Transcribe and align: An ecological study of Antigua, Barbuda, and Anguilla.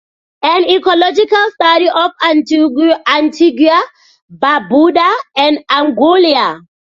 An 0.41 0.67
ecological 0.67 1.51
study 1.51 1.87
of 1.87 2.09
Antigua, 2.23 3.83
Barbuda, 4.31 5.11
and 5.37 5.59
Anguilla. 5.69 6.61